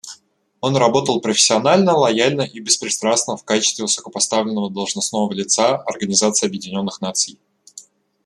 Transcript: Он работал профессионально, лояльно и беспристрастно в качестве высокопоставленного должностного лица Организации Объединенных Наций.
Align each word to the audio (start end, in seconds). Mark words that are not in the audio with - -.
Он 0.61 0.75
работал 0.75 1.21
профессионально, 1.21 1.95
лояльно 1.95 2.41
и 2.41 2.59
беспристрастно 2.59 3.37
в 3.37 3.43
качестве 3.43 3.83
высокопоставленного 3.85 4.71
должностного 4.71 5.31
лица 5.31 5.77
Организации 5.77 6.47
Объединенных 6.47 7.01
Наций. 7.01 7.37